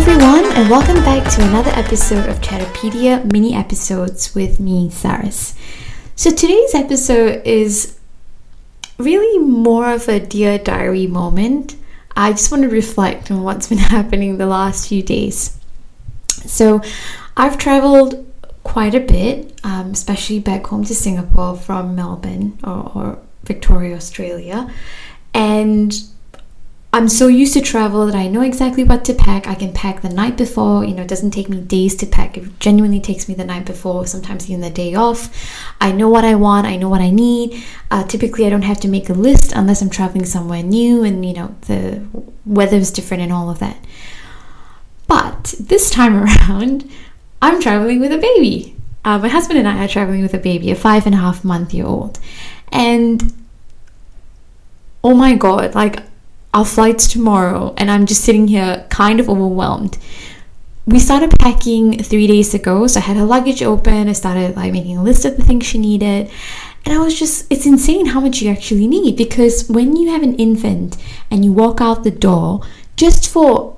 [0.00, 5.56] and welcome back to another episode of Chatterpedia mini episodes with me, Saris.
[6.14, 7.98] So, today's episode is
[8.98, 11.74] really more of a Dear Diary moment.
[12.16, 15.58] I just want to reflect on what's been happening the last few days.
[16.28, 16.80] So,
[17.36, 18.24] I've traveled
[18.62, 24.72] quite a bit, um, especially back home to Singapore from Melbourne or, or Victoria, Australia.
[25.34, 25.92] And
[26.90, 29.46] I'm so used to travel that I know exactly what to pack.
[29.46, 32.38] I can pack the night before, you know, it doesn't take me days to pack.
[32.38, 35.28] It genuinely takes me the night before, sometimes even the day off.
[35.82, 37.62] I know what I want, I know what I need.
[37.90, 41.26] Uh, typically, I don't have to make a list unless I'm traveling somewhere new and,
[41.26, 42.02] you know, the
[42.46, 43.76] weather is different and all of that.
[45.06, 46.90] But this time around,
[47.42, 48.76] I'm traveling with a baby.
[49.04, 51.44] Uh, my husband and I are traveling with a baby, a five and a half
[51.44, 52.18] month year old.
[52.72, 53.32] And
[55.04, 56.02] oh my god, like
[56.54, 59.98] our flight's tomorrow, and I'm just sitting here kind of overwhelmed.
[60.86, 64.08] We started packing three days ago, so I had her luggage open.
[64.08, 66.30] I started like making a list of the things she needed,
[66.84, 70.22] and I was just, it's insane how much you actually need because when you have
[70.22, 70.96] an infant
[71.30, 72.62] and you walk out the door
[72.96, 73.77] just for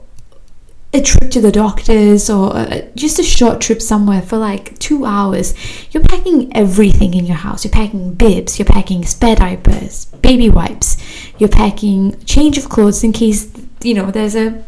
[0.93, 5.05] a trip to the doctors or a, just a short trip somewhere for like two
[5.05, 5.55] hours,
[5.93, 7.65] you're packing everything in your house.
[7.65, 10.97] You're packing bibs, you're packing spare diapers, baby wipes,
[11.39, 13.51] you're packing change of clothes in case
[13.83, 14.65] you know there's a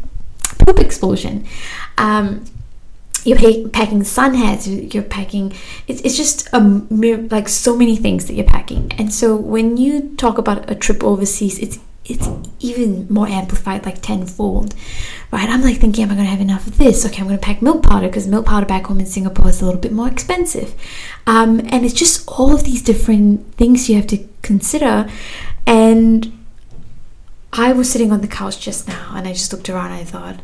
[0.65, 1.47] poop explosion.
[1.98, 2.45] Um,
[3.25, 4.67] you're pay- packing sun hats.
[4.67, 5.53] You're packing.
[5.87, 8.91] It's, it's just a like so many things that you're packing.
[8.98, 14.03] And so when you talk about a trip overseas, it's it's even more amplified like
[14.03, 14.75] tenfold
[15.31, 15.48] right?
[15.48, 17.06] I'm like thinking am i going to have enough of this?
[17.06, 19.61] Okay i'm going to pack milk powder because milk powder back home in singapore is
[19.62, 20.75] a little bit more expensive.
[21.27, 25.09] Um, and it's just all of these different things you have to consider.
[25.67, 26.39] And
[27.53, 30.05] i was sitting on the couch just now and i just looked around and i
[30.05, 30.41] thought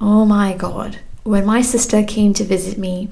[0.00, 0.98] oh my god.
[1.22, 3.10] When my sister came to visit me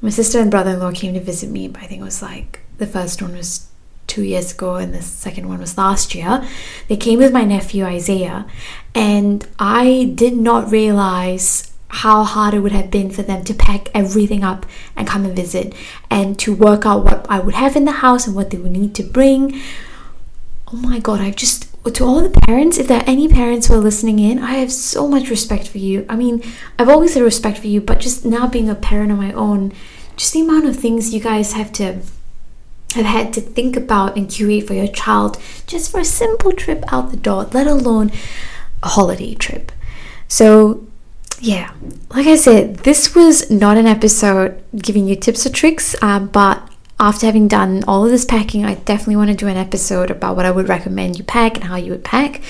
[0.00, 3.20] my sister and brother-in-law came to visit me i think it was like the first
[3.20, 3.67] one was
[4.08, 6.44] two years ago, and the second one was last year.
[6.88, 8.46] They came with my nephew Isaiah,
[8.94, 13.88] and I did not realize how hard it would have been for them to pack
[13.94, 15.74] everything up and come and visit
[16.10, 18.72] and to work out what I would have in the house and what they would
[18.72, 19.60] need to bring.
[20.70, 23.74] Oh my god, I've just to all the parents, if there are any parents who
[23.74, 26.04] are listening in, I have so much respect for you.
[26.08, 26.42] I mean,
[26.78, 29.72] I've always had respect for you, but just now being a parent on my own,
[30.16, 32.00] just the amount of things you guys have to
[32.94, 36.84] have had to think about and curate for your child just for a simple trip
[36.92, 38.10] out the door, let alone
[38.82, 39.72] a holiday trip.
[40.28, 40.86] So,
[41.40, 41.72] yeah,
[42.10, 46.68] like I said, this was not an episode giving you tips or tricks, uh, but
[47.00, 50.36] after having done all of this packing, I definitely want to do an episode about
[50.36, 52.42] what I would recommend you pack and how you would pack.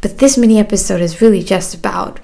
[0.00, 2.20] But this mini episode is really just about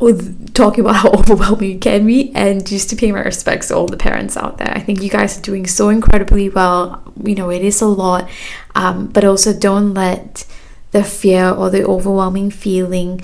[0.00, 3.76] with talking about how overwhelming it can be and just to pay my respects to
[3.76, 4.72] all the parents out there.
[4.72, 7.02] I think you guys are doing so incredibly well.
[7.22, 8.28] You know, it is a lot,
[8.74, 10.46] um, but also don't let
[10.92, 13.22] the fear or the overwhelming feeling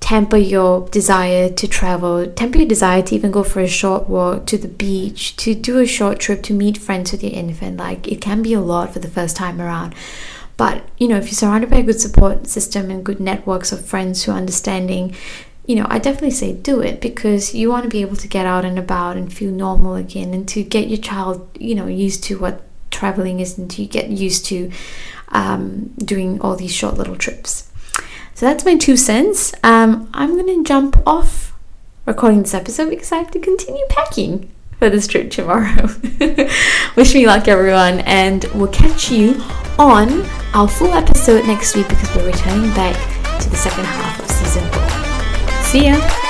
[0.00, 4.46] temper your desire to travel, temper your desire to even go for a short walk
[4.46, 7.76] to the beach, to do a short trip, to meet friends with your infant.
[7.76, 9.96] Like, it can be a lot for the first time around.
[10.56, 13.84] But, you know, if you're surrounded by a good support system and good networks of
[13.84, 15.14] friends who are understanding,
[15.66, 18.46] you know, I definitely say do it because you want to be able to get
[18.46, 22.22] out and about and feel normal again and to get your child, you know, used
[22.24, 24.70] to what traveling is and to get used to
[25.28, 27.70] um, doing all these short little trips.
[28.34, 29.54] So that's my two cents.
[29.64, 31.52] Um, I'm going to jump off
[32.04, 35.88] recording this episode because I have to continue packing for this trip tomorrow.
[36.96, 39.40] Wish me luck, everyone, and we'll catch you
[39.78, 40.22] on
[40.54, 42.94] our full episode next week because we're returning back
[43.40, 44.15] to the second half.
[45.66, 46.25] See ya!